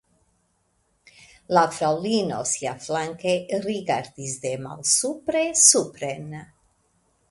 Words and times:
La 1.57 1.65
fraŭlino 1.75 2.41
siaflanke 2.53 3.37
rigardis 3.69 4.37
de 4.49 4.59
malsupre 4.67 5.49
supren. 5.71 6.31